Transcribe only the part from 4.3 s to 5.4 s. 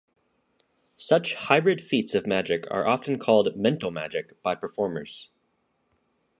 by performers.